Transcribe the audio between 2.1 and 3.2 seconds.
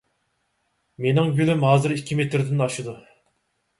مېتىردىن ئاشىدۇ.